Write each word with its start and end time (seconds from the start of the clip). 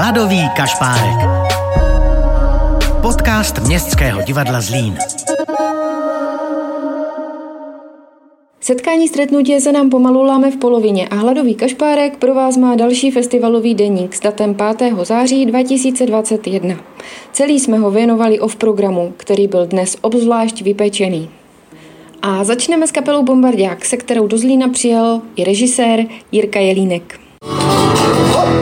Hladový 0.00 0.48
kašpárek. 0.56 1.28
Podcast 3.02 3.58
Městského 3.58 4.22
divadla 4.22 4.60
Zlín. 4.60 4.98
Setkání 8.60 9.08
stretnutí 9.08 9.60
se 9.60 9.72
nám 9.72 9.90
pomalu 9.90 10.22
láme 10.22 10.50
v 10.50 10.56
polovině 10.56 11.08
a 11.08 11.14
Hladový 11.14 11.54
kašpárek 11.54 12.16
pro 12.16 12.34
vás 12.34 12.56
má 12.56 12.74
další 12.74 13.10
festivalový 13.10 13.74
deník 13.74 14.14
s 14.14 14.20
datem 14.20 14.56
5. 14.78 14.94
září 15.02 15.46
2021. 15.46 16.76
Celý 17.32 17.60
jsme 17.60 17.78
ho 17.78 17.90
věnovali 17.90 18.40
off 18.40 18.56
programu, 18.56 19.14
který 19.16 19.48
byl 19.48 19.66
dnes 19.66 19.96
obzvlášť 20.00 20.62
vypečený. 20.62 21.30
A 22.22 22.44
začneme 22.44 22.86
s 22.86 22.92
kapelou 22.92 23.22
Bombardák, 23.22 23.84
se 23.84 23.96
kterou 23.96 24.26
do 24.26 24.38
Zlína 24.38 24.68
přijel 24.68 25.20
i 25.36 25.44
režisér 25.44 26.06
Jirka 26.32 26.60
Jelínek. 26.60 27.20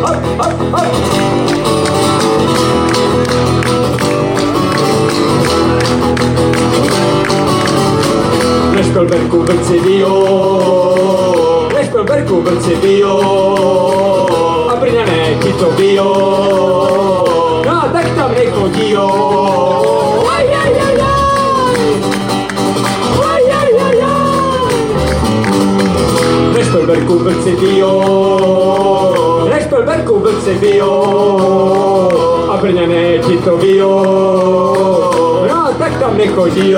Nešpelberku 0.06 0.64
vrci 0.64 1.05
bio, 9.78 10.10
Nešpelberku 11.70 12.42
vrci 12.42 12.74
bio, 12.82 13.14
a 14.66 14.74
Brňané 14.74 15.38
ti 15.38 15.52
to 15.54 15.70
bio, 15.78 16.10
no 17.62 17.76
tak 17.94 18.06
tam 18.18 18.34
nechodí 18.34 18.90
jo. 18.90 19.06
Aj, 20.26 20.46
aj, 20.50 20.72
aj, 20.74 20.98
aj. 20.98 21.90
Aj, 23.22 23.44
aj, 23.46 23.70
aj, 23.86 23.98
aj. 24.02 24.66
Bio, 27.56 27.92
Nešpelberku 29.46 30.14
vrci 30.18 30.58
bio, 30.58 30.92
a 32.50 32.54
ti 33.22 33.36
to 33.44 33.54
bio, 33.62 33.94
no 35.46 35.70
tak 35.78 35.92
tam 36.02 36.18
nechodí. 36.18 36.74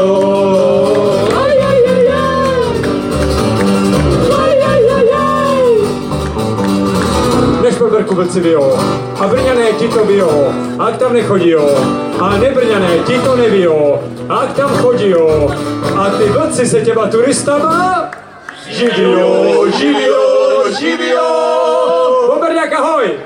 Vrci 8.06 8.40
bio, 8.40 8.78
a 9.20 9.26
Brňané 9.26 9.72
ti 9.78 9.88
to 9.88 10.04
bio, 10.04 10.52
a 10.78 10.90
tam 10.90 11.12
nechodí 11.12 11.50
jo. 11.50 11.78
A 12.20 12.36
nebrňané 12.36 12.98
ti 13.06 13.18
to 13.18 13.36
nevíjo, 13.36 14.02
a 14.28 14.46
tam 14.46 14.70
chodí 14.70 15.10
jo. 15.10 15.50
A 15.96 16.10
ty 16.10 16.24
vlci 16.24 16.66
se 16.66 16.80
těma 16.80 17.06
turistama 17.06 18.10
živio, 18.70 19.64
živio, 19.78 20.64
živio. 20.80 21.26
Bomberňák, 22.26 22.72
ahoj! 22.72 23.18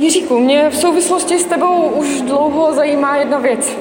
Jiříku, 0.00 0.38
mě 0.38 0.70
v 0.70 0.76
souvislosti 0.76 1.38
s 1.38 1.44
tebou 1.44 1.88
už 1.88 2.20
dlouho 2.20 2.74
zajímá 2.74 3.16
jedna 3.16 3.38
věc. 3.38 3.76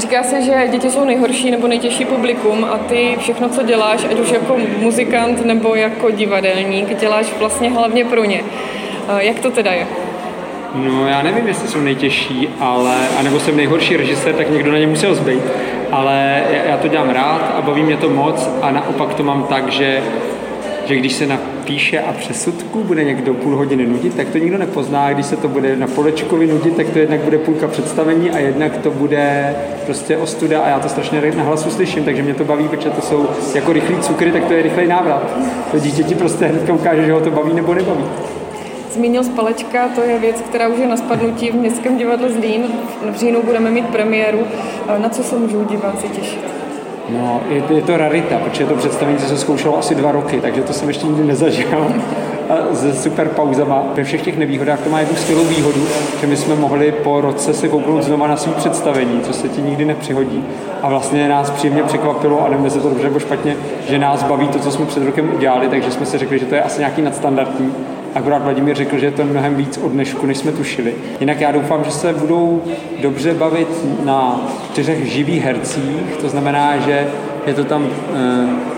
Říká 0.00 0.22
se, 0.22 0.42
že 0.42 0.68
děti 0.70 0.90
jsou 0.90 1.04
nejhorší 1.04 1.50
nebo 1.50 1.68
nejtěžší 1.68 2.04
publikum 2.04 2.64
a 2.64 2.78
ty 2.78 3.16
všechno, 3.18 3.48
co 3.48 3.62
děláš, 3.62 4.04
ať 4.10 4.20
už 4.20 4.30
jako 4.30 4.56
muzikant 4.78 5.44
nebo 5.44 5.74
jako 5.74 6.10
divadelník, 6.10 7.00
děláš 7.00 7.26
vlastně 7.38 7.70
hlavně 7.70 8.04
pro 8.04 8.24
ně. 8.24 8.40
Jak 9.18 9.38
to 9.40 9.50
teda 9.50 9.72
je? 9.72 9.86
No 10.74 11.06
já 11.06 11.22
nevím, 11.22 11.48
jestli 11.48 11.68
jsou 11.68 11.80
nejtěžší, 11.80 12.48
ale, 12.60 12.96
anebo 13.18 13.40
jsem 13.40 13.56
nejhorší 13.56 13.96
režisér, 13.96 14.34
tak 14.34 14.50
někdo 14.50 14.72
na 14.72 14.78
ně 14.78 14.86
musel 14.86 15.14
zbejt. 15.14 15.42
Ale 15.92 16.42
já- 16.50 16.64
já 16.70 16.76
to 16.76 16.88
dělám 16.88 17.10
rád 17.10 17.54
a 17.58 17.62
baví 17.62 17.82
mě 17.82 17.96
to 17.96 18.10
moc 18.10 18.50
a 18.62 18.70
naopak 18.70 19.14
to 19.14 19.22
mám 19.22 19.42
tak, 19.42 19.68
že, 19.72 20.02
že 20.86 20.96
když 20.96 21.12
se 21.12 21.26
napíše 21.60 22.00
a 22.00 22.12
přesudku 22.12 22.84
bude 22.84 23.04
někdo 23.04 23.34
půl 23.34 23.56
hodiny 23.56 23.86
nudit, 23.86 24.14
tak 24.14 24.28
to 24.28 24.38
nikdo 24.38 24.58
nepozná. 24.58 25.12
Když 25.12 25.26
se 25.26 25.36
to 25.36 25.48
bude 25.48 25.76
na 25.76 25.86
Polečkovi 25.86 26.46
nudit, 26.46 26.76
tak 26.76 26.88
to 26.88 26.98
jednak 26.98 27.20
bude 27.20 27.38
půlka 27.38 27.68
představení 27.68 28.30
a 28.30 28.38
jednak 28.38 28.78
to 28.78 28.90
bude 28.90 29.56
prostě 29.86 30.16
ostuda 30.16 30.60
a 30.60 30.68
já 30.68 30.80
to 30.80 30.88
strašně 30.88 31.32
na 31.36 31.42
hlasu 31.42 31.70
slyším, 31.70 32.04
takže 32.04 32.22
mě 32.22 32.34
to 32.34 32.44
baví, 32.44 32.68
protože 32.68 32.90
to 32.90 33.00
jsou 33.00 33.26
jako 33.54 33.72
rychlý 33.72 33.96
cukry, 34.00 34.32
tak 34.32 34.44
to 34.44 34.52
je 34.52 34.62
rychlej 34.62 34.86
návrat. 34.86 35.22
To 35.70 35.78
dítě 35.78 36.02
ti 36.02 36.14
prostě 36.14 36.46
hnedka 36.46 36.72
ukáže, 36.72 37.06
že 37.06 37.12
ho 37.12 37.20
to 37.20 37.30
baví 37.30 37.54
nebo 37.54 37.74
nebaví. 37.74 38.04
Zmínil 38.92 39.24
Spalečka, 39.24 39.88
to 39.88 40.02
je 40.02 40.18
věc, 40.18 40.40
která 40.40 40.68
už 40.68 40.78
je 40.78 40.86
na 40.86 40.96
spadnutí 40.96 41.50
v 41.50 41.54
Městském 41.54 41.96
divadle 41.98 42.32
Zlín. 42.32 42.62
V 43.10 43.16
říjnu 43.16 43.42
budeme 43.42 43.70
mít 43.70 43.86
premiéru. 43.86 44.40
Na 44.98 45.08
co 45.08 45.22
se 45.22 45.36
můžou 45.36 45.64
diváci 45.64 46.08
těšit? 46.08 46.59
No, 47.12 47.40
je, 47.48 47.62
je 47.76 47.82
to 47.82 47.96
rarita, 47.96 48.38
protože 48.38 48.66
to 48.66 48.74
představení 48.74 49.18
se 49.18 49.38
zkoušelo 49.38 49.78
asi 49.78 49.94
dva 49.94 50.12
roky, 50.12 50.40
takže 50.40 50.62
to 50.62 50.72
jsem 50.72 50.88
ještě 50.88 51.06
nikdy 51.06 51.24
nezažil. 51.24 51.94
A 52.50 52.74
se 52.74 52.94
super 52.94 53.28
pauzama. 53.28 53.84
Ve 53.94 54.04
všech 54.04 54.22
těch 54.22 54.38
nevýhodách 54.38 54.80
to 54.80 54.90
má 54.90 55.00
jednu 55.00 55.16
skvělou 55.16 55.44
výhodu, 55.44 55.86
že 56.20 56.26
my 56.26 56.36
jsme 56.36 56.54
mohli 56.54 56.92
po 56.92 57.20
roce 57.20 57.54
se 57.54 57.68
kouknout 57.68 58.02
znova 58.02 58.26
na 58.26 58.36
svý 58.36 58.52
představení, 58.52 59.20
co 59.20 59.32
se 59.32 59.48
ti 59.48 59.62
nikdy 59.62 59.84
nepřihodí. 59.84 60.44
A 60.82 60.88
vlastně 60.88 61.28
nás 61.28 61.50
příjemně 61.50 61.82
překvapilo, 61.82 62.46
a 62.46 62.48
nevím, 62.48 62.64
jestli 62.64 62.80
to 62.80 62.88
dobře 62.88 63.04
nebo 63.04 63.20
špatně, 63.20 63.56
že 63.88 63.98
nás 63.98 64.22
baví 64.22 64.48
to, 64.48 64.58
co 64.58 64.70
jsme 64.70 64.86
před 64.86 65.04
rokem 65.04 65.34
udělali, 65.34 65.68
takže 65.68 65.90
jsme 65.90 66.06
si 66.06 66.18
řekli, 66.18 66.38
že 66.38 66.46
to 66.46 66.54
je 66.54 66.62
asi 66.62 66.78
nějaký 66.78 67.02
nadstandardní. 67.02 67.72
Akorát 68.14 68.42
Vladimír 68.42 68.76
řekl, 68.76 68.98
že 68.98 69.06
je 69.06 69.12
to 69.12 69.24
mnohem 69.24 69.54
víc 69.54 69.78
od 69.78 69.92
dnešku, 69.92 70.26
než 70.26 70.38
jsme 70.38 70.52
tušili. 70.52 70.94
Jinak 71.20 71.40
já 71.40 71.52
doufám, 71.52 71.84
že 71.84 71.90
se 71.90 72.12
budou 72.12 72.62
dobře 73.02 73.34
bavit 73.34 73.68
na 74.04 74.40
čtyřech 74.72 75.06
živých 75.06 75.44
hercích, 75.44 76.16
to 76.20 76.28
znamená, 76.28 76.78
že 76.78 77.06
je 77.46 77.54
to 77.54 77.64
tam 77.64 77.86
eh, 78.14 78.69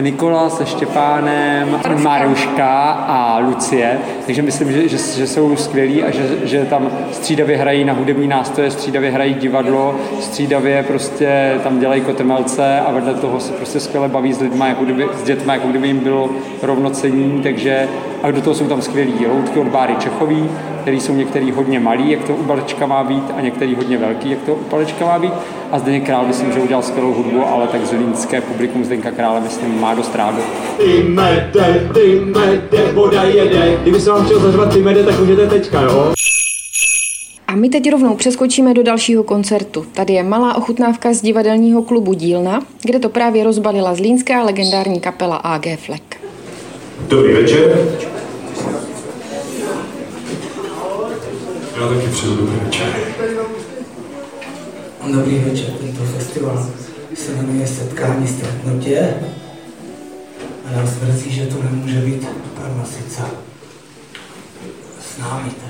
Nikola 0.00 0.50
se 0.50 0.66
Štěpánem, 0.66 1.80
Maruška 2.02 2.90
a 2.90 3.38
Lucie, 3.38 3.98
takže 4.26 4.42
myslím, 4.42 4.72
že, 4.72 4.88
že, 4.88 4.96
že 5.16 5.26
jsou 5.26 5.56
skvělí 5.56 6.02
a 6.02 6.10
že, 6.10 6.38
že 6.42 6.64
tam 6.64 6.90
střídavě 7.12 7.56
hrají 7.56 7.84
na 7.84 7.92
hudební 7.92 8.28
nástroje, 8.28 8.70
střídavě 8.70 9.10
hrají 9.10 9.34
divadlo, 9.34 9.94
střídavě 10.20 10.82
prostě 10.82 11.54
tam 11.62 11.80
dělají 11.80 12.00
kotrmelce 12.00 12.80
a 12.80 12.92
vedle 12.92 13.14
toho 13.14 13.40
se 13.40 13.52
prostě 13.52 13.80
skvěle 13.80 14.08
baví 14.08 14.32
s 14.32 14.40
lidmi, 14.40 14.64
jako 14.68 14.84
kdyby, 14.84 15.06
s 15.20 15.22
dětmi, 15.22 15.52
jako 15.52 15.68
kdyby 15.68 15.86
jim 15.86 15.98
bylo 15.98 16.30
rovnocení, 16.62 17.40
takže 17.42 17.88
a 18.22 18.30
do 18.30 18.42
toho 18.42 18.54
jsou 18.54 18.66
tam 18.66 18.82
skvělí 18.82 19.26
loutky 19.26 19.58
od 19.58 19.68
Báry 19.68 19.96
Čechový, 19.96 20.50
který 20.90 21.00
jsou 21.00 21.14
některý 21.14 21.50
hodně 21.50 21.80
malý, 21.80 22.10
jak 22.10 22.24
to 22.24 22.34
u 22.34 22.42
Balečka 22.42 22.86
má 22.86 23.04
být, 23.04 23.24
a 23.36 23.40
některý 23.40 23.74
hodně 23.74 23.98
velký, 23.98 24.30
jak 24.30 24.42
to 24.42 24.54
u 24.54 24.70
Balečka 24.70 25.06
má 25.06 25.18
být. 25.18 25.32
A 25.70 25.78
Zdeněk 25.78 26.06
Král, 26.06 26.26
myslím, 26.26 26.52
že 26.52 26.60
udělal 26.60 26.82
skvělou 26.82 27.12
hudbu, 27.12 27.46
ale 27.46 27.66
tak 27.66 27.86
zlínské 27.86 28.40
publikum 28.40 28.84
Zdenka 28.84 29.10
Krále, 29.10 29.40
myslím, 29.40 29.80
má 29.80 29.94
dost 29.94 30.14
rádo. 30.14 30.38
Ty 30.76 31.02
mede, 31.02 31.90
ty 31.94 32.20
mede, 32.20 32.92
voda 32.92 33.22
jede. 33.22 33.78
Kdyby 33.82 34.00
se 34.00 34.10
vám 34.10 34.24
chtěl 34.24 34.40
zařvat 34.40 34.72
ty 34.72 34.82
mede, 34.82 35.04
tak 35.04 35.20
můžete 35.20 35.46
teďka, 35.46 35.80
jo? 35.80 36.12
A 37.48 37.56
my 37.56 37.68
teď 37.68 37.90
rovnou 37.90 38.14
přeskočíme 38.14 38.74
do 38.74 38.82
dalšího 38.82 39.22
koncertu. 39.24 39.86
Tady 39.92 40.12
je 40.12 40.22
malá 40.22 40.56
ochutnávka 40.56 41.12
z 41.12 41.20
divadelního 41.22 41.82
klubu 41.82 42.14
Dílna, 42.14 42.62
kde 42.82 42.98
to 42.98 43.08
právě 43.08 43.44
rozbalila 43.44 43.94
zlínská 43.94 44.42
legendární 44.42 45.00
kapela 45.00 45.36
AG 45.36 45.66
Fleck. 45.76 46.04
Dobrý 47.08 47.32
večer. 47.32 47.78
Já 51.80 51.88
taky 51.88 52.08
přeju 52.08 52.36
dobrý 52.36 52.56
večer. 52.64 52.86
Dobrý 55.12 55.38
večer, 55.38 55.70
tento 55.70 56.04
festival 56.04 56.66
se 57.14 57.32
jmenuje 57.32 57.66
Setkání 57.66 58.28
stretnutě 58.28 59.14
a 60.64 60.76
nás 60.76 60.90
mrzí, 61.02 61.30
že 61.30 61.46
tu 61.46 61.62
nemůže 61.62 62.00
být 62.00 62.28
pan 62.54 62.78
Masica 62.78 63.30
s 65.00 65.18
námi 65.18 65.50
teda. 65.50 65.69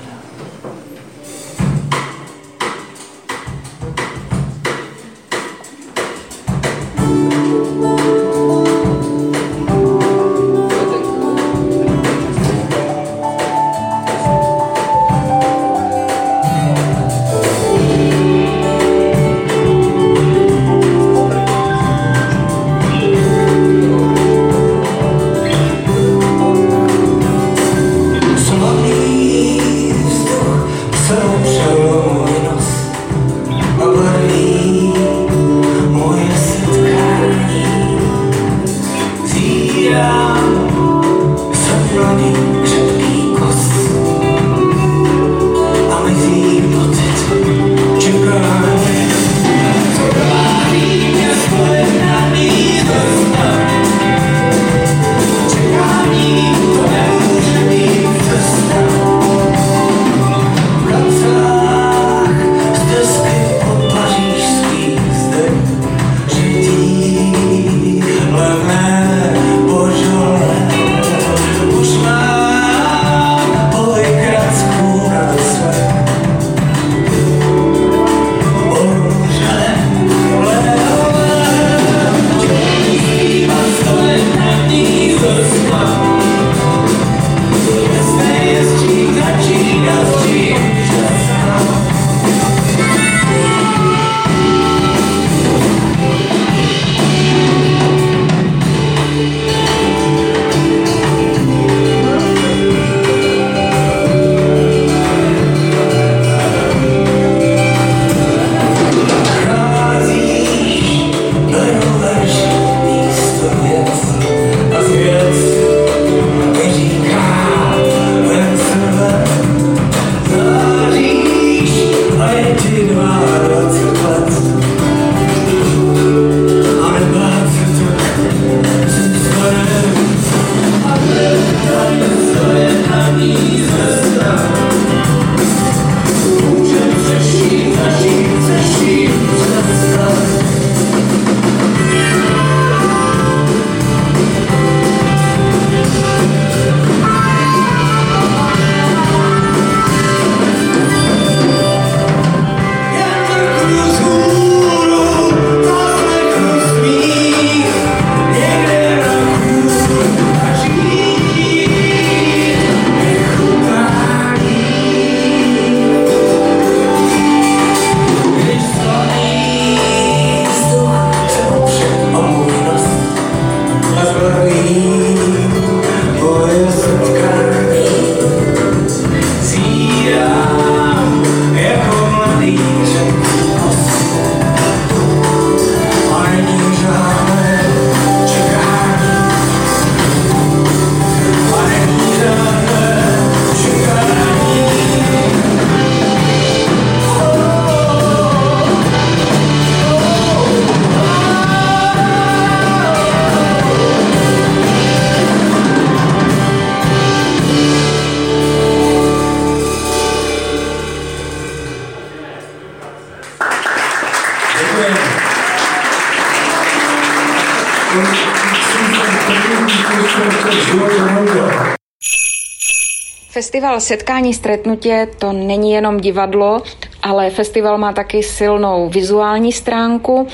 Festival 223.29 223.79
Setkání 223.79 224.33
stretnutě 224.33 225.07
to 225.19 225.33
není 225.33 225.71
jenom 225.71 225.99
divadlo, 225.99 226.61
ale 227.03 227.29
festival 227.29 227.77
má 227.77 227.93
taky 227.93 228.23
silnou 228.23 228.89
vizuální 228.89 229.51
stránku 229.51 230.27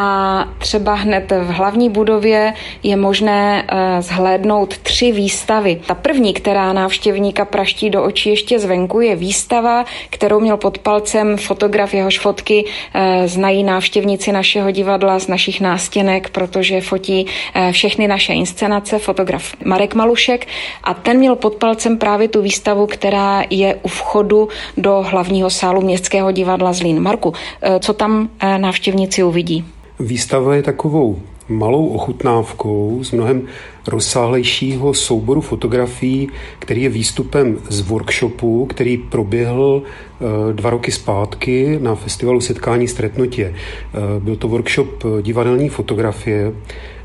a 0.00 0.48
třeba 0.58 0.94
hned 0.94 1.32
v 1.32 1.50
hlavní 1.50 1.90
budově 1.90 2.54
je 2.82 2.96
možné 2.96 3.64
eh, 3.68 4.02
zhlédnout 4.02 4.78
tři 4.78 5.12
výstavy. 5.12 5.80
Ta 5.86 5.94
první, 5.94 6.34
která 6.34 6.72
návštěvníka 6.72 7.44
praští 7.44 7.90
do 7.90 8.02
očí 8.02 8.30
ještě 8.30 8.58
zvenku, 8.58 9.00
je 9.00 9.16
výstava, 9.16 9.84
kterou 10.10 10.40
měl 10.40 10.56
pod 10.56 10.78
palcem 10.78 11.36
fotograf, 11.36 11.94
jehož 11.94 12.18
fotky 12.18 12.64
eh, 12.94 13.28
znají 13.28 13.62
návštěvníci 13.62 14.32
našeho 14.32 14.70
divadla 14.70 15.18
z 15.18 15.28
našich 15.28 15.60
nástěnek, 15.60 16.30
protože 16.30 16.80
fotí 16.80 17.26
eh, 17.54 17.72
všechny 17.72 18.08
naše 18.08 18.32
inscenace, 18.32 18.98
fotograf 18.98 19.54
Marek 19.64 19.94
Malušek 19.94 20.46
a 20.84 20.94
ten 20.94 21.18
měl 21.18 21.36
pod 21.36 21.54
palcem 21.54 21.98
právě 21.98 22.28
tu 22.28 22.42
výstavu, 22.42 22.86
která 22.86 23.44
je 23.50 23.74
u 23.82 23.88
vchodu 23.88 24.48
do 24.76 25.04
hlavního 25.08 25.50
sálu 25.50 25.80
Městského 25.80 26.32
divadla 26.32 26.72
Zlín. 26.72 27.00
Marku, 27.00 27.32
co 27.80 27.92
tam 27.92 28.28
návštěvníci 28.58 29.22
uvidí? 29.22 29.64
Výstava 30.00 30.54
je 30.54 30.62
takovou 30.62 31.18
malou 31.48 31.86
ochutnávkou 31.86 33.00
z 33.04 33.10
mnohem 33.10 33.42
rozsáhlejšího 33.86 34.94
souboru 34.94 35.40
fotografií, 35.40 36.28
který 36.58 36.82
je 36.82 36.88
výstupem 36.88 37.58
z 37.68 37.80
workshopu, 37.80 38.66
který 38.66 38.98
proběhl 38.98 39.82
eh, 39.82 40.52
dva 40.52 40.70
roky 40.70 40.92
zpátky 40.92 41.78
na 41.82 41.94
festivalu 41.94 42.40
Setkání 42.40 42.88
stretnutě. 42.88 43.54
Eh, 43.54 44.20
byl 44.20 44.36
to 44.36 44.48
workshop 44.48 45.04
divadelní 45.22 45.68
fotografie. 45.68 46.52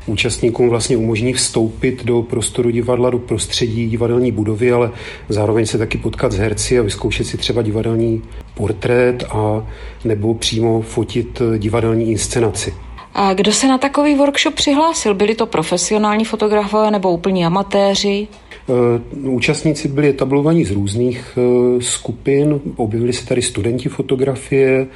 Účastníkům 0.06 0.68
vlastně 0.68 0.96
umožní 0.96 1.32
vstoupit 1.32 2.04
do 2.04 2.22
prostoru 2.22 2.70
divadla, 2.70 3.10
do 3.10 3.18
prostředí 3.18 3.88
divadelní 3.88 4.32
budovy, 4.32 4.72
ale 4.72 4.90
zároveň 5.28 5.66
se 5.66 5.78
taky 5.78 5.98
potkat 5.98 6.32
s 6.32 6.36
herci 6.36 6.78
a 6.78 6.82
vyzkoušet 6.82 7.26
si 7.26 7.36
třeba 7.36 7.62
divadelní 7.62 8.22
portrét 8.54 9.24
a 9.30 9.66
nebo 10.04 10.34
přímo 10.34 10.82
fotit 10.82 11.42
divadelní 11.58 12.10
inscenaci. 12.10 12.85
A 13.18 13.34
kdo 13.34 13.52
se 13.52 13.68
na 13.68 13.78
takový 13.78 14.14
workshop 14.14 14.54
přihlásil? 14.54 15.14
Byli 15.14 15.34
to 15.34 15.46
profesionální 15.46 16.24
fotografové 16.24 16.90
nebo 16.90 17.12
úplní 17.12 17.46
amatéři? 17.46 18.28
Eh, 18.68 19.28
účastníci 19.28 19.88
byli 19.88 20.08
etablovaní 20.08 20.64
z 20.64 20.70
různých 20.70 21.38
eh, 21.38 21.82
skupin, 21.82 22.60
objevili 22.76 23.12
se 23.12 23.26
tady 23.26 23.42
studenti 23.42 23.88
fotografie, 23.88 24.86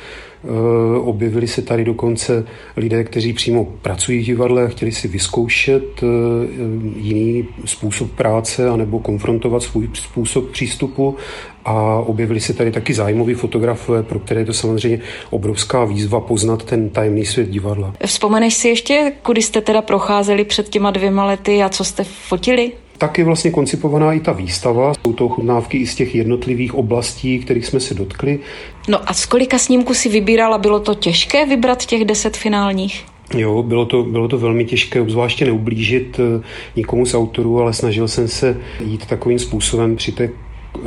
objevili 1.01 1.49
se 1.49 1.63
tady 1.63 1.85
dokonce 1.85 2.45
lidé, 2.77 3.05
kteří 3.05 3.33
přímo 3.33 3.65
pracují 3.65 4.23
v 4.23 4.27
divadle 4.27 4.69
chtěli 4.69 4.93
si 4.93 5.09
vyzkoušet 5.09 6.01
jiný 6.97 7.49
způsob 7.65 8.11
práce 8.11 8.69
anebo 8.69 8.99
konfrontovat 8.99 9.63
svůj 9.63 9.89
způsob 9.95 10.51
přístupu 10.51 11.17
a 11.65 11.99
objevili 11.99 12.41
se 12.41 12.55
tady 12.55 12.73
taky 12.73 12.95
zájmoví 12.95 13.35
fotografové, 13.35 14.03
pro 14.03 14.19
které 14.19 14.41
je 14.41 14.45
to 14.47 14.53
samozřejmě 14.53 15.01
obrovská 15.31 15.85
výzva 15.85 16.21
poznat 16.21 16.65
ten 16.65 16.91
tajemný 16.91 17.27
svět 17.27 17.49
divadla. 17.49 17.95
Vzpomeneš 18.07 18.55
si 18.55 18.69
ještě, 18.69 19.13
kudy 19.23 19.43
jste 19.43 19.61
teda 19.61 19.83
procházeli 19.83 20.45
před 20.45 20.69
těma 20.69 20.91
dvěma 20.91 21.25
lety 21.25 21.63
a 21.63 21.69
co 21.69 21.85
jste 21.85 22.05
fotili? 22.05 22.73
Tak 23.01 23.19
je 23.19 23.25
vlastně 23.25 23.51
koncipovaná 23.51 24.13
i 24.13 24.21
ta 24.21 24.33
výstava. 24.33 24.93
Jsou 24.95 25.13
to 25.13 25.29
chutnávky 25.29 25.79
i 25.79 25.87
z 25.87 25.95
těch 25.95 26.15
jednotlivých 26.15 26.75
oblastí, 26.75 27.39
kterých 27.39 27.67
jsme 27.67 27.81
se 27.81 27.95
dotkli. 27.95 28.39
No 28.89 29.11
a 29.11 29.15
z 29.15 29.27
kolika 29.27 29.59
snímků 29.59 29.95
si 29.95 30.09
vybírala? 30.09 30.59
Bylo 30.59 30.81
to 30.81 30.95
těžké 30.95 31.47
vybrat 31.47 31.85
těch 31.85 32.05
deset 32.05 32.37
finálních? 32.37 33.05
Jo, 33.35 33.63
bylo 33.63 33.87
to, 33.87 34.03
bylo 34.03 34.29
to 34.29 34.39
velmi 34.39 34.65
těžké, 34.65 35.01
obzvláště 35.01 35.45
neublížit 35.45 36.21
eh, 36.21 36.43
nikomu 36.77 37.07
z 37.07 37.15
autorů, 37.15 37.61
ale 37.61 37.73
snažil 37.73 38.09
jsem 38.09 38.29
se 38.29 38.57
jít 38.85 39.07
takovým 39.07 39.39
způsobem 39.39 39.97
při 39.97 40.13
té 40.13 40.31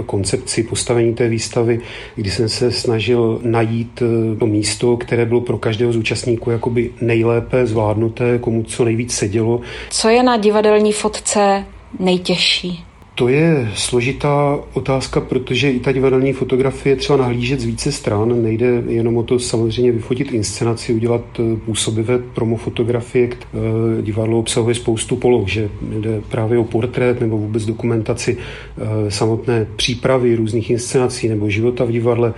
koncepci 0.05 0.63
postavení 0.63 1.13
té 1.13 1.27
výstavy, 1.27 1.79
kdy 2.15 2.31
jsem 2.31 2.49
se 2.49 2.71
snažil 2.71 3.39
najít 3.43 4.01
eh, 4.01 4.35
to 4.39 4.45
místo, 4.45 4.97
které 4.97 5.25
bylo 5.25 5.41
pro 5.41 5.57
každého 5.57 5.93
z 5.93 5.97
účastníků 5.97 6.51
jakoby 6.51 6.91
nejlépe 7.01 7.65
zvládnuté, 7.65 8.37
komu 8.39 8.63
co 8.63 8.85
nejvíc 8.85 9.13
sedělo. 9.13 9.61
Co 9.89 10.09
je 10.09 10.23
na 10.23 10.37
divadelní 10.37 10.93
fotce 10.93 11.65
nejtěžší? 11.99 12.85
To 13.15 13.27
je 13.27 13.71
složitá 13.75 14.59
otázka, 14.73 15.21
protože 15.21 15.71
i 15.71 15.79
ta 15.79 15.91
divadelní 15.91 16.33
fotografie 16.33 16.95
třeba 16.95 17.17
nahlížet 17.17 17.59
z 17.59 17.65
více 17.65 17.91
stran. 17.91 18.43
Nejde 18.43 18.83
jenom 18.87 19.17
o 19.17 19.23
to 19.23 19.39
samozřejmě 19.39 19.91
vyfotit 19.91 20.31
inscenaci, 20.31 20.93
udělat 20.93 21.21
eh, 21.39 21.57
působivé 21.65 22.19
promofotografie. 22.19 23.29
Eh, 23.29 24.01
divadlo 24.01 24.39
obsahuje 24.39 24.75
spoustu 24.75 25.15
poloh, 25.15 25.47
že 25.47 25.69
jde 25.81 26.21
právě 26.29 26.57
o 26.57 26.63
portrét 26.63 27.21
nebo 27.21 27.37
vůbec 27.37 27.65
dokumentaci 27.65 28.37
eh, 28.37 29.11
samotné 29.11 29.67
přípravy 29.75 30.35
různých 30.35 30.69
inscenací 30.69 31.29
nebo 31.29 31.49
života 31.49 31.85
v 31.85 31.91
divadle 31.91 32.33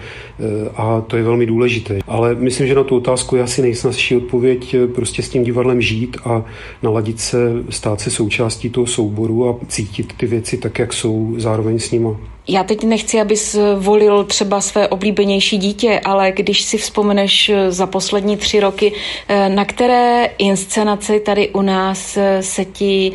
a 0.76 1.02
to 1.02 1.18
je 1.18 1.24
velmi 1.24 1.46
důležité. 1.46 2.00
Ale 2.08 2.36
myslím, 2.36 2.68
že 2.68 2.76
na 2.76 2.84
tu 2.84 2.96
otázku 2.96 3.36
je 3.36 3.44
asi 3.44 3.62
nejsnazší 3.62 4.16
odpověď 4.16 4.76
prostě 4.96 5.22
s 5.22 5.30
tím 5.30 5.44
divadlem 5.44 5.82
žít 5.82 6.18
a 6.26 6.46
naladit 6.84 7.20
se, 7.20 7.38
stát 7.70 8.02
se 8.02 8.12
součástí 8.12 8.70
toho 8.70 8.88
souboru 8.88 9.50
a 9.50 9.60
cítit 9.68 10.14
ty 10.18 10.26
věci 10.26 10.58
tak, 10.66 10.80
jak 10.80 10.94
jsou 10.94 11.34
zároveň 11.38 11.80
s 11.80 11.92
nima. 11.92 12.18
Já 12.48 12.64
teď 12.64 12.84
nechci, 12.84 13.22
abys 13.22 13.58
volil 13.76 14.24
třeba 14.24 14.62
své 14.62 14.88
oblíbenější 14.88 15.58
dítě, 15.58 16.02
ale 16.06 16.32
když 16.32 16.62
si 16.62 16.78
vzpomeneš 16.78 17.52
za 17.70 17.88
poslední 17.88 18.38
tři 18.38 18.60
roky, 18.60 18.94
eh, 19.28 19.50
na 19.50 19.66
které 19.66 20.30
inscenace 20.38 21.20
tady 21.20 21.50
u 21.50 21.62
nás 21.62 22.18
eh, 22.18 22.44
se 22.44 22.66
ti 22.66 23.12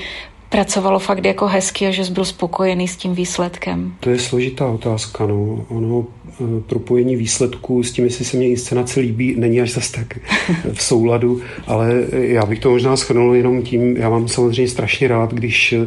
pracovalo 0.50 0.99
fakt 0.99 1.25
jako 1.25 1.47
hezky 1.47 1.87
a 1.87 1.90
že 1.90 2.04
jsi 2.04 2.12
byl 2.12 2.25
spokojený 2.25 2.88
s 2.88 2.97
tím 2.97 3.14
výsledkem? 3.14 3.95
To 4.00 4.11
je 4.11 4.19
složitá 4.19 4.66
otázka. 4.66 5.26
No. 5.26 5.66
Ono 5.69 6.04
eh, 6.30 6.61
propojení 6.66 7.16
výsledků 7.16 7.83
s 7.83 7.92
tím, 7.92 8.04
jestli 8.04 8.25
se 8.25 8.37
mě 8.37 8.49
inscenace 8.49 9.00
líbí, 9.00 9.35
není 9.38 9.61
až 9.61 9.73
zase 9.73 9.92
tak 9.92 10.19
v 10.73 10.83
souladu, 10.83 11.40
ale 11.66 12.04
já 12.12 12.47
bych 12.47 12.59
to 12.59 12.71
možná 12.71 12.97
schrnul 12.97 13.35
jenom 13.35 13.62
tím, 13.62 13.97
já 13.97 14.11
mám 14.11 14.28
samozřejmě 14.28 14.69
strašně 14.69 15.09
rád, 15.09 15.35
když 15.35 15.73
eh, 15.73 15.87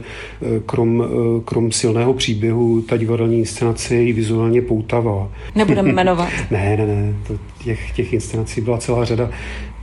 krom, 0.66 1.04
eh, 1.04 1.42
krom 1.46 1.72
silného 1.72 2.14
příběhu 2.14 2.82
ta 2.82 2.98
divadelní 2.98 3.40
inscenace 3.40 3.96
je 3.96 4.14
vizuálně 4.14 4.62
poutavá. 4.62 5.32
Nebudeme 5.56 5.94
jmenovat. 5.94 6.30
ne, 6.52 6.78
ne, 6.78 6.86
ne, 6.86 7.16
to 7.28 7.34
těch, 7.64 7.92
těch 7.92 8.14
inscenací 8.14 8.62
byla 8.62 8.78
celá 8.78 9.06
řada. 9.06 9.30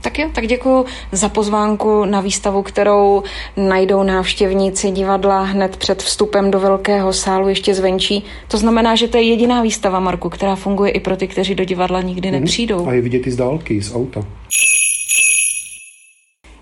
Tak 0.01 0.19
jo, 0.19 0.29
tak 0.33 0.47
děkuji 0.47 0.85
za 1.11 1.29
pozvánku 1.29 2.05
na 2.05 2.21
výstavu, 2.21 2.63
kterou 2.63 3.23
najdou 3.57 4.03
návštěvníci 4.03 4.91
divadla 4.91 5.43
hned 5.43 5.77
před 5.77 6.03
vstupem 6.03 6.51
do 6.51 6.59
velkého 6.59 7.13
sálu 7.13 7.49
ještě 7.49 7.73
zvenčí. 7.73 8.23
To 8.47 8.57
znamená, 8.57 8.95
že 8.95 9.07
to 9.07 9.17
je 9.17 9.23
jediná 9.23 9.61
výstava, 9.61 9.99
Marku, 9.99 10.29
která 10.29 10.55
funguje 10.55 10.91
i 10.91 10.99
pro 10.99 11.17
ty, 11.17 11.27
kteří 11.27 11.55
do 11.55 11.65
divadla 11.65 12.01
nikdy 12.01 12.31
mhm. 12.31 12.39
nepřijdou. 12.39 12.87
A 12.87 12.93
je 12.93 13.01
vidět 13.01 13.27
i 13.27 13.31
z 13.31 13.35
dálky, 13.35 13.81
z 13.81 13.95
auta. 13.95 14.25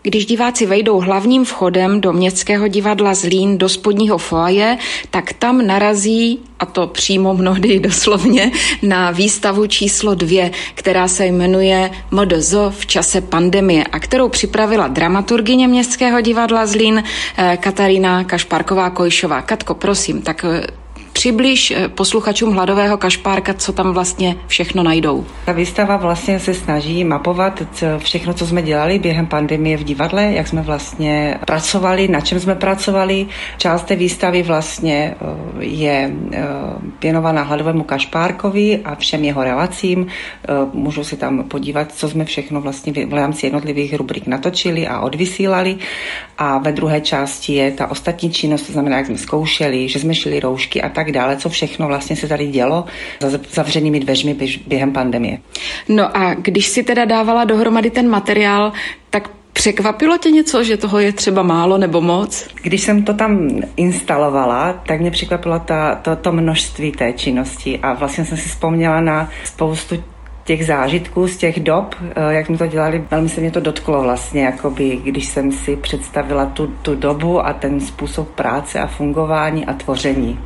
Když 0.01 0.25
diváci 0.25 0.65
vejdou 0.65 1.00
hlavním 1.00 1.46
vchodem 1.46 2.01
do 2.01 2.13
městského 2.13 2.68
divadla 2.68 3.13
Zlín 3.13 3.58
do 3.58 3.70
spodního 3.70 4.18
foaje, 4.18 4.77
tak 5.10 5.34
tam 5.34 5.68
narazí, 5.68 6.39
a 6.60 6.65
to 6.65 6.88
přímo 6.88 7.34
mnohdy 7.34 7.79
doslovně, 7.89 8.51
na 8.82 9.12
výstavu 9.12 9.68
číslo 9.68 10.15
dvě, 10.15 10.51
která 10.74 11.08
se 11.08 11.25
jmenuje 11.25 11.91
MDZ 12.12 12.53
v 12.70 12.86
čase 12.86 13.22
pandemie 13.22 13.84
a 13.84 14.00
kterou 14.00 14.29
připravila 14.29 14.88
dramaturgině 14.88 15.68
městského 15.68 16.22
divadla 16.22 16.65
Zlín 16.65 17.03
eh, 17.38 17.58
Katarína 17.62 18.24
Kašparková-Kojšová. 18.24 19.41
Katko, 19.41 19.74
prosím, 19.74 20.22
tak 20.22 20.46
eh, 20.46 20.68
Přibliž 21.19 21.71
eh, 21.71 21.89
posluchačům 21.89 22.53
Hladového 22.53 22.97
kašpárka, 22.97 23.53
co 23.53 23.73
tam 23.73 23.93
vlastně 23.93 24.35
všechno 24.47 24.83
najdou. 24.83 25.25
Ta 25.45 25.51
výstava 25.51 25.97
vlastně 25.97 26.39
se 26.39 26.53
snaží 26.53 27.03
mapovat 27.03 27.63
všechno, 27.97 28.33
co 28.33 28.47
jsme 28.47 28.61
dělali 28.61 28.99
během 28.99 29.27
pandemie 29.27 29.77
v 29.77 29.83
divadle, 29.83 30.23
jak 30.23 30.47
jsme 30.47 30.61
vlastně 30.61 31.39
pracovali, 31.45 32.07
na 32.07 32.21
čem 32.21 32.39
jsme 32.39 32.55
pracovali. 32.55 33.27
Část 33.57 33.83
té 33.83 33.95
výstavy 33.95 34.43
vlastně 34.43 35.15
eh, 35.21 35.65
je 35.65 36.11
eh, 36.31 36.43
věnovaná 37.01 37.43
Hladovému 37.43 37.83
kašpárkovi 37.83 38.79
a 38.85 38.95
všem 38.95 39.23
jeho 39.23 39.43
relacím. 39.43 40.07
Můžou 40.73 41.03
se 41.03 41.17
tam 41.17 41.43
podívat, 41.43 41.91
co 41.91 42.09
jsme 42.09 42.25
všechno 42.25 42.61
vlastně 42.61 42.93
v 43.07 43.13
rámci 43.13 43.45
jednotlivých 43.45 43.93
rubrik 43.93 44.27
natočili 44.27 44.88
a 44.88 44.99
odvysílali. 44.99 45.77
A 46.38 46.57
ve 46.57 46.71
druhé 46.71 47.01
části 47.01 47.53
je 47.53 47.71
ta 47.71 47.91
ostatní 47.91 48.31
činnost, 48.31 48.61
to 48.61 48.73
znamená, 48.73 48.97
jak 48.97 49.05
jsme 49.05 49.17
zkoušeli, 49.17 49.89
že 49.89 49.99
jsme 49.99 50.15
šili 50.15 50.39
roušky 50.39 50.81
a 50.81 50.89
tak 50.89 51.09
tak 51.12 51.22
dále, 51.22 51.38
co 51.38 51.50
všechno 51.50 51.88
vlastně 51.88 52.16
se 52.16 52.28
tady 52.28 52.48
dělo 52.48 52.86
za 53.20 53.39
zavřenými 53.51 54.00
dveřmi 54.00 54.36
během 54.68 54.94
pandemie. 54.94 55.38
No 55.89 56.18
a 56.18 56.34
když 56.34 56.68
si 56.68 56.84
teda 56.84 57.06
dávala 57.06 57.44
dohromady 57.44 57.89
ten 57.89 58.10
materiál, 58.10 58.74
tak 59.10 59.30
Překvapilo 59.54 60.18
tě 60.18 60.32
něco, 60.32 60.63
že 60.63 60.78
toho 60.78 61.00
je 61.00 61.12
třeba 61.13 61.44
málo 61.44 61.78
nebo 61.78 62.01
moc? 62.01 62.48
Když 62.62 62.82
jsem 62.82 63.04
to 63.04 63.13
tam 63.13 63.50
instalovala, 63.75 64.74
tak 64.88 65.00
mě 65.00 65.12
překvapilo 65.12 65.60
ta, 65.60 65.96
to, 65.96 66.16
to 66.16 66.32
množství 66.32 66.92
té 66.92 67.13
činnosti 67.13 67.80
a 67.80 67.94
vlastně 67.94 68.25
jsem 68.25 68.38
si 68.38 68.50
vzpomněla 68.50 69.01
na 69.01 69.30
spoustu 69.44 70.04
těch 70.50 70.66
zážitků 70.66 71.28
z 71.28 71.38
těch 71.38 71.60
dob, 71.60 71.96
eh, 72.01 72.34
jak 72.34 72.46
jsme 72.46 72.58
to 72.58 72.68
dělali, 72.68 73.04
velmi 73.12 73.30
se 73.30 73.42
mě 73.42 73.51
to 73.51 73.60
dotklo 73.60 74.01
vlastně, 74.01 74.44
jakoby, 74.44 75.00
když 75.04 75.25
jsem 75.25 75.51
si 75.51 75.75
představila 75.75 76.46
tu, 76.46 76.68
tu 76.68 76.96
dobu 76.96 77.46
a 77.46 77.54
ten 77.54 77.80
způsob 77.80 78.30
práce 78.30 78.80
a 78.80 78.88
fungování 78.88 79.66
a 79.66 79.74
tvoření. 79.74 80.39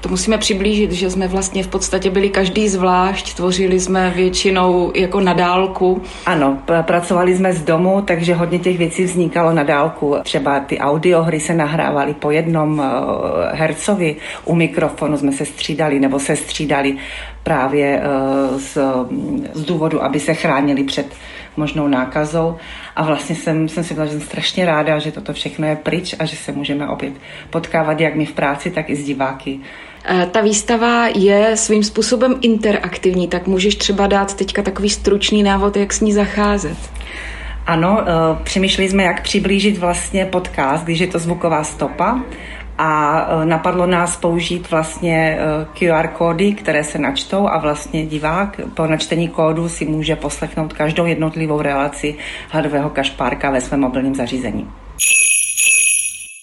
To 0.00 0.08
musíme 0.08 0.38
přiblížit, 0.38 0.92
že 0.92 1.10
jsme 1.10 1.28
vlastně 1.28 1.62
v 1.62 1.68
podstatě 1.68 2.10
byli 2.10 2.28
každý 2.28 2.68
zvlášť, 2.68 3.34
tvořili 3.34 3.80
jsme 3.80 4.10
většinou 4.10 4.92
jako 4.94 5.20
na 5.20 5.32
dálku. 5.32 6.02
Ano, 6.26 6.58
pracovali 6.82 7.36
jsme 7.36 7.52
z 7.52 7.62
domu, 7.62 8.02
takže 8.02 8.34
hodně 8.34 8.58
těch 8.58 8.78
věcí 8.78 9.04
vznikalo 9.04 9.52
na 9.52 9.62
dálku. 9.62 10.16
Třeba 10.22 10.60
ty 10.60 10.78
audiohry 10.78 11.40
se 11.40 11.54
nahrávaly 11.54 12.14
po 12.14 12.30
jednom 12.30 12.82
eh, 12.82 13.56
hercovi, 13.56 14.16
u 14.44 14.54
mikrofonu 14.54 15.18
jsme 15.18 15.32
se 15.32 15.44
střídali 15.44 16.00
nebo 16.00 16.18
se 16.18 16.36
střídali 16.36 16.96
právě 17.42 18.02
eh, 18.02 18.58
z, 18.58 18.78
z 19.54 19.64
důvodu, 19.64 20.04
aby 20.04 20.20
se 20.20 20.34
chránili 20.34 20.84
před 20.84 21.06
možnou 21.58 21.88
nákazou. 21.88 22.56
A 22.96 23.04
vlastně 23.04 23.36
jsem, 23.36 23.68
jsem 23.68 23.84
si 23.84 23.94
byla, 23.94 24.06
že 24.06 24.12
jsem 24.12 24.20
strašně 24.20 24.66
ráda, 24.66 24.98
že 24.98 25.12
toto 25.12 25.32
všechno 25.32 25.66
je 25.66 25.76
pryč 25.76 26.14
a 26.18 26.24
že 26.24 26.36
se 26.36 26.52
můžeme 26.52 26.88
opět 26.88 27.12
potkávat 27.50 28.00
jak 28.00 28.14
my 28.14 28.26
v 28.26 28.32
práci, 28.32 28.70
tak 28.70 28.90
i 28.90 28.96
s 28.96 29.04
diváky. 29.04 29.60
Eh, 30.04 30.26
ta 30.30 30.40
výstava 30.40 31.06
je 31.06 31.56
svým 31.56 31.84
způsobem 31.84 32.34
interaktivní, 32.40 33.28
tak 33.28 33.46
můžeš 33.46 33.74
třeba 33.74 34.06
dát 34.06 34.34
teďka 34.34 34.62
takový 34.62 34.90
stručný 34.90 35.42
návod, 35.42 35.76
jak 35.76 35.92
s 35.92 36.00
ní 36.00 36.12
zacházet. 36.12 36.78
Ano, 37.66 38.02
eh, 38.02 38.42
přemýšleli 38.42 38.90
jsme, 38.90 39.02
jak 39.02 39.22
přiblížit 39.22 39.78
vlastně 39.78 40.26
podcast, 40.26 40.84
když 40.84 40.98
je 40.98 41.06
to 41.06 41.18
zvuková 41.18 41.64
stopa 41.64 42.22
a 42.78 43.20
e, 43.42 43.46
napadlo 43.46 43.86
nás 43.86 44.16
použít 44.16 44.70
vlastně 44.70 45.38
e, 45.38 45.66
QR 45.78 46.08
kódy, 46.08 46.52
které 46.52 46.84
se 46.84 46.98
načtou 46.98 47.48
a 47.48 47.58
vlastně 47.58 48.06
divák 48.06 48.60
po 48.74 48.86
načtení 48.86 49.28
kódu 49.28 49.68
si 49.68 49.84
může 49.84 50.16
poslechnout 50.16 50.72
každou 50.72 51.06
jednotlivou 51.06 51.62
relaci 51.62 52.14
hladového 52.50 52.90
kašpárka 52.90 53.50
ve 53.50 53.60
svém 53.60 53.80
mobilním 53.80 54.14
zařízení. 54.14 54.70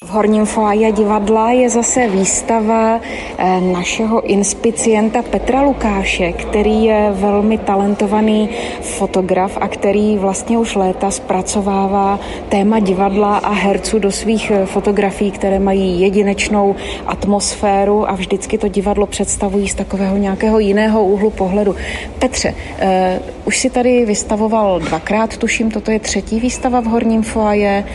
V 0.03 0.09
Horním 0.09 0.45
foaje 0.45 0.91
divadla 0.91 1.51
je 1.51 1.69
zase 1.69 2.07
výstava 2.07 2.99
eh, 3.37 3.61
našeho 3.61 4.21
inspicienta 4.21 5.21
Petra 5.21 5.61
Lukáše, 5.61 6.31
který 6.31 6.83
je 6.83 7.09
velmi 7.11 7.57
talentovaný 7.57 8.49
fotograf 8.81 9.57
a 9.61 9.67
který 9.67 10.17
vlastně 10.17 10.57
už 10.57 10.75
léta 10.75 11.11
zpracovává 11.11 12.19
téma 12.49 12.79
divadla 12.79 13.37
a 13.37 13.51
herců 13.53 13.99
do 13.99 14.11
svých 14.11 14.51
eh, 14.51 14.65
fotografií, 14.65 15.31
které 15.31 15.59
mají 15.59 16.01
jedinečnou 16.01 16.75
atmosféru 17.05 18.09
a 18.09 18.15
vždycky 18.15 18.57
to 18.57 18.67
divadlo 18.67 19.05
představují 19.05 19.67
z 19.67 19.75
takového 19.75 20.17
nějakého 20.17 20.59
jiného 20.59 21.05
úhlu 21.05 21.29
pohledu. 21.29 21.75
Petře, 22.19 22.49
uh, 22.49 23.45
už 23.45 23.57
si 23.57 23.69
tady 23.69 24.05
vystavoval 24.05 24.79
dvakrát, 24.79 25.37
tuším, 25.37 25.71
toto 25.71 25.91
je 25.91 25.99
třetí 25.99 26.39
výstava 26.39 26.79
v 26.79 26.85
Horním 26.85 27.23
foaje. 27.23 27.85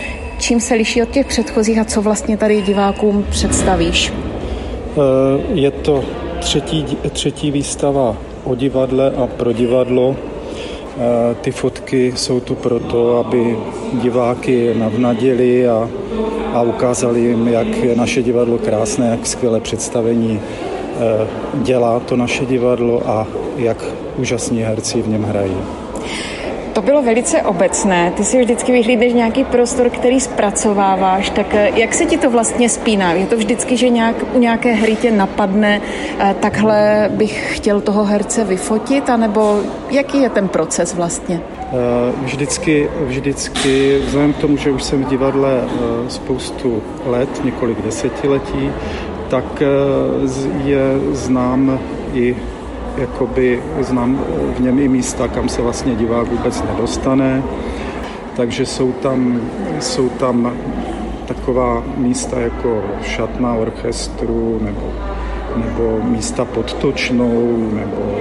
Čím 0.41 0.61
se 0.61 0.75
liší 0.75 1.03
od 1.03 1.09
těch 1.09 1.27
předchozích 1.27 1.79
a 1.79 1.85
co 1.85 2.03
vlastně 2.03 2.37
tady 2.37 2.63
divákům 2.63 3.25
představíš? 3.31 4.13
Eh, 4.13 5.43
je 5.55 5.71
to 5.71 6.05
třetí, 6.41 6.99
třetí 7.13 7.51
výstava 7.51 8.17
o 8.45 8.55
divadle 8.55 9.11
a 9.11 9.27
pro 9.27 9.53
divadlo. 9.53 10.17
Eh, 10.17 11.35
ty 11.41 11.51
fotky 11.51 12.13
jsou 12.17 12.41
tu 12.41 12.55
proto, 12.55 13.17
aby 13.27 13.57
diváky 13.93 14.75
navnadili 14.75 15.69
a, 15.69 15.89
a 16.53 16.63
ukázali 16.63 17.21
jim, 17.21 17.49
jak 17.49 17.77
je 17.77 17.97
naše 17.97 18.23
divadlo 18.23 18.59
krásné, 18.59 19.07
jak 19.07 19.27
skvělé 19.27 19.61
představení 19.61 20.41
eh, 20.41 21.27
dělá 21.55 22.01
to 22.01 22.17
naše 22.17 22.47
divadlo 22.47 23.03
a 23.07 23.27
jak 23.57 23.85
úžasní 24.17 24.63
herci 24.63 25.03
v 25.03 25.09
něm 25.09 25.23
hrají. 25.23 25.57
To 26.73 26.83
bylo 26.83 27.03
velice 27.03 27.43
obecné. 27.43 28.13
Ty 28.17 28.25
si 28.25 28.41
vždycky 28.41 28.73
vyhlídneš 28.73 29.13
nějaký 29.13 29.45
prostor, 29.45 29.91
který 29.91 30.21
zpracováváš, 30.21 31.31
tak 31.31 31.55
eh, 31.55 31.71
jak 31.75 31.95
se 31.95 32.05
ti 32.07 32.19
to 32.19 32.31
vlastně 32.31 32.69
spíná? 32.69 33.13
Je 33.13 33.27
to 33.27 33.37
vždycky, 33.37 33.77
že 33.77 33.89
nějak, 33.89 34.17
u 34.35 34.39
nějaké 34.39 34.73
hry 34.73 34.97
tě 34.97 35.11
napadne, 35.11 35.81
eh, 36.19 36.35
takhle 36.41 37.11
bych 37.13 37.57
chtěl 37.57 37.81
toho 37.81 38.05
herce 38.05 38.45
vyfotit, 38.45 39.11
anebo 39.11 39.61
jaký 39.91 40.23
je 40.23 40.31
ten 40.31 40.49
proces 40.49 40.95
vlastně? 40.95 41.41
Eh, 41.59 41.73
vždycky, 42.23 42.89
vždycky, 43.07 43.99
vzhledem 44.07 44.33
k 44.33 44.39
tomu, 44.39 44.57
že 44.57 44.71
už 44.71 44.83
jsem 44.83 45.05
v 45.05 45.09
divadle 45.09 45.51
spoustu 46.09 46.83
let, 47.07 47.45
několik 47.45 47.83
desetiletí, 47.83 48.71
tak 49.29 49.63
je 50.65 50.81
znám 51.13 51.79
i 52.15 52.37
jakoby 52.97 53.63
znám 53.81 54.21
v 54.57 54.61
něm 54.61 54.79
i 54.79 54.89
místa, 54.89 55.29
kam 55.29 55.49
se 55.49 55.63
vlastně 55.63 55.95
divák 55.95 56.29
vůbec 56.29 56.63
nedostane. 56.63 57.43
Takže 58.37 58.67
jsou 58.67 58.93
tam, 58.93 59.41
jsou 59.81 60.09
tam 60.09 60.53
taková 61.27 61.83
místa 61.97 62.41
jako 62.41 62.85
šatna 63.03 63.55
orchestru 63.55 64.61
nebo, 64.63 64.93
nebo 65.57 66.01
místa 66.05 66.45
pod 66.45 66.73
točnou 66.73 67.69
nebo, 67.75 68.19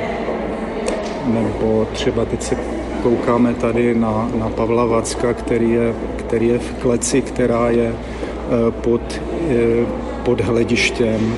nebo 1.25 1.87
třeba 1.93 2.25
teď 2.25 2.41
se 2.41 2.55
koukáme 3.03 3.53
tady 3.53 3.95
na, 3.95 4.29
na 4.35 4.49
Pavla 4.49 4.85
Vacka, 4.85 5.33
který 5.33 5.71
je, 5.71 5.93
který 6.15 6.47
je 6.47 6.59
v 6.59 6.73
kleci, 6.73 7.21
která 7.21 7.69
je 7.69 7.93
eh, 7.95 8.71
pod, 8.71 9.21
eh, 9.49 9.85
pod 10.23 10.41
hledištěm 10.41 11.35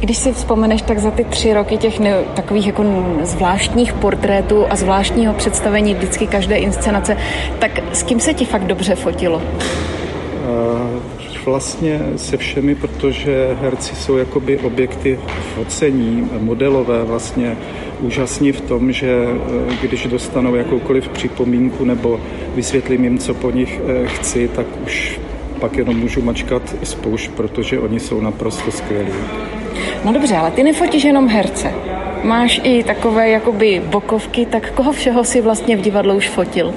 když 0.00 0.16
si 0.16 0.32
vzpomeneš, 0.32 0.82
tak 0.82 0.98
za 0.98 1.10
ty 1.10 1.24
tři 1.24 1.54
roky 1.54 1.76
těch 1.76 2.00
ne, 2.00 2.14
takových 2.34 2.66
jako 2.66 2.84
zvláštních 3.22 3.92
portrétů 3.92 4.64
a 4.70 4.76
zvláštního 4.76 5.34
představení 5.34 5.94
vždycky 5.94 6.26
každé 6.26 6.56
inscenace, 6.56 7.16
tak 7.58 7.80
s 7.92 8.02
kým 8.02 8.20
se 8.20 8.34
ti 8.34 8.44
fakt 8.44 8.64
dobře 8.64 8.94
fotilo? 8.94 9.36
Uh, 9.36 11.02
vlastně 11.44 12.00
se 12.16 12.36
všemi, 12.36 12.74
protože 12.74 13.56
herci 13.60 13.96
jsou 13.96 14.16
jakoby 14.16 14.58
objekty 14.58 15.18
focení, 15.54 16.30
modelové 16.40 17.04
vlastně 17.04 17.56
úžasní 18.00 18.52
v 18.52 18.60
tom, 18.60 18.92
že 18.92 19.26
eh, 19.26 19.86
když 19.86 20.06
dostanou 20.06 20.54
jakoukoliv 20.54 21.08
připomínku 21.08 21.84
nebo 21.84 22.20
vysvětlím 22.54 23.04
jim, 23.04 23.18
co 23.18 23.34
po 23.34 23.50
nich 23.50 23.80
eh, 23.80 24.06
chci, 24.06 24.48
tak 24.48 24.66
už 24.86 25.20
pak 25.60 25.76
jenom 25.76 25.96
můžu 25.96 26.22
mačkat 26.22 26.62
spoušť, 26.82 27.30
protože 27.30 27.78
oni 27.78 28.00
jsou 28.00 28.20
naprosto 28.20 28.70
skvělí. 28.70 29.12
No 30.04 30.12
dobře, 30.12 30.36
ale 30.36 30.50
ty 30.50 30.62
nefotíš 30.62 31.04
jenom 31.04 31.28
herce. 31.28 31.72
Máš 32.24 32.60
i 32.64 32.84
takové 32.84 33.28
jakoby 33.28 33.82
bokovky, 33.86 34.46
tak 34.46 34.70
koho 34.70 34.92
všeho 34.92 35.24
si 35.24 35.40
vlastně 35.40 35.76
v 35.76 35.80
divadle 35.80 36.14
už 36.14 36.28
fotil? 36.28 36.74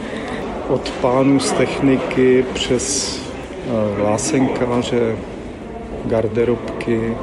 Od 0.70 0.90
pánů 0.90 1.40
z 1.40 1.52
techniky 1.52 2.46
přes 2.54 3.18
uh, 3.66 4.04
lásenkáře, 4.04 5.16
garderobky, 6.06 7.18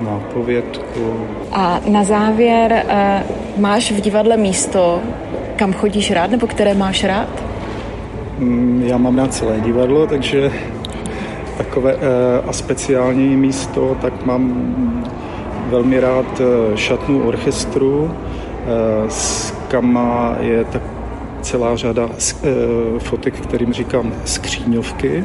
nápovědku. 0.00 1.26
A 1.52 1.80
na 1.88 2.04
závěr, 2.04 2.84
uh, 2.84 3.60
máš 3.60 3.92
v 3.92 4.00
divadle 4.00 4.36
místo, 4.36 5.00
kam 5.56 5.72
chodíš 5.72 6.10
rád, 6.10 6.30
nebo 6.30 6.46
které 6.46 6.74
máš 6.74 7.04
rád? 7.04 7.28
Mm, 8.38 8.82
já 8.86 8.98
mám 8.98 9.18
rád 9.18 9.34
celé 9.34 9.60
divadlo, 9.60 10.06
takže 10.06 10.52
takové 11.64 11.94
uh, 11.94 12.00
a 12.48 12.52
speciální 12.52 13.36
místo, 13.36 13.96
tak 14.00 14.26
mám 14.26 14.74
velmi 15.70 16.00
rád 16.00 16.40
eh, 16.40 16.76
šatnu 16.76 17.28
orchestru, 17.28 18.10
eh, 18.10 19.10
s 19.10 19.54
kama 19.68 20.36
je 20.40 20.64
tak 20.64 20.82
celá 21.42 21.76
řada 21.76 22.08
eh, 22.12 22.48
fotek, 22.98 23.40
kterým 23.40 23.72
říkám 23.72 24.12
skříňovky. 24.24 25.24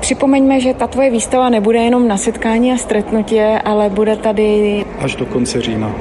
Připomeňme, 0.00 0.60
že 0.60 0.74
ta 0.74 0.86
tvoje 0.86 1.10
výstava 1.10 1.48
nebude 1.48 1.78
jenom 1.78 2.08
na 2.08 2.16
setkání 2.16 2.72
a 2.72 2.76
stretnutě, 2.76 3.60
ale 3.64 3.90
bude 3.90 4.16
tady... 4.16 4.84
Až 4.98 5.16
do 5.16 5.26
konce 5.26 5.60
října. 5.60 5.92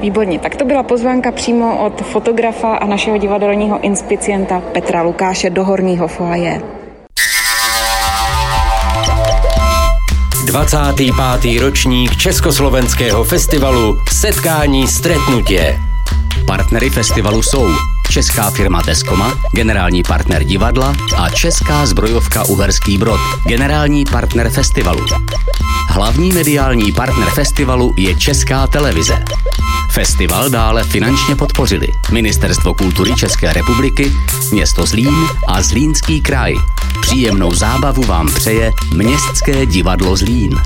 Výborně, 0.00 0.38
tak 0.38 0.56
to 0.56 0.64
byla 0.64 0.82
pozvánka 0.82 1.32
přímo 1.32 1.86
od 1.86 2.02
fotografa 2.02 2.76
a 2.76 2.86
našeho 2.86 3.18
divadelního 3.18 3.80
inspicienta 3.80 4.62
Petra 4.72 5.02
Lukáše 5.02 5.50
do 5.50 5.64
Horního 5.64 6.08
foaje. 6.08 6.81
25. 10.52 11.60
ročník 11.60 12.16
Československého 12.16 13.24
festivalu 13.24 13.98
Setkání 14.12 14.88
stretnutě. 14.88 15.80
Partnery 16.46 16.90
festivalu 16.90 17.42
jsou 17.42 17.68
česká 18.10 18.50
firma 18.50 18.82
Deskoma, 18.86 19.38
generální 19.52 20.02
partner 20.02 20.44
divadla 20.44 20.94
a 21.16 21.30
česká 21.30 21.86
zbrojovka 21.86 22.44
Uherský 22.44 22.98
Brod, 22.98 23.20
generální 23.46 24.04
partner 24.04 24.50
festivalu. 24.50 25.06
Hlavní 25.88 26.32
mediální 26.32 26.92
partner 26.92 27.28
festivalu 27.30 27.94
je 27.96 28.14
Česká 28.14 28.66
televize. 28.66 29.24
Festival 29.90 30.50
dále 30.50 30.84
finančně 30.84 31.36
podpořili 31.36 31.88
Ministerstvo 32.10 32.74
kultury 32.74 33.14
České 33.14 33.52
republiky, 33.52 34.12
město 34.52 34.86
Zlín 34.86 35.14
a 35.48 35.62
Zlínský 35.62 36.20
kraj. 36.20 36.54
Příjemnou 37.02 37.54
zábavu 37.54 38.02
vám 38.02 38.26
přeje 38.34 38.72
Městské 38.94 39.66
divadlo 39.66 40.16
Zlín. 40.16 40.60